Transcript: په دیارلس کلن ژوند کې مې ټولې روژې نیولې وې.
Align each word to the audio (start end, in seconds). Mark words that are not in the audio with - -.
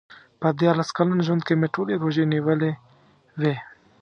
په 0.41 0.47
دیارلس 0.59 0.89
کلن 0.97 1.19
ژوند 1.27 1.41
کې 1.47 1.53
مې 1.59 1.67
ټولې 1.75 1.93
روژې 2.01 2.23
نیولې 2.33 2.71
وې. 3.39 3.55